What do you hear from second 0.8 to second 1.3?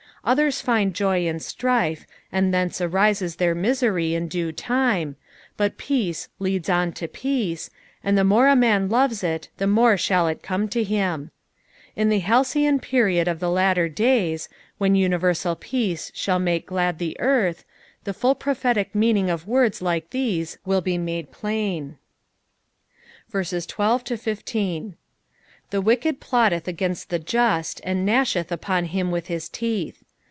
joy